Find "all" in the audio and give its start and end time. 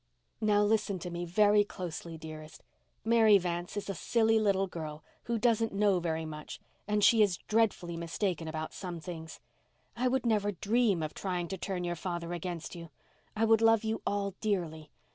14.03-14.33